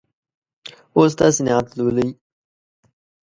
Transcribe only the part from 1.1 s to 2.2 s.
تاسې نعت لولئ.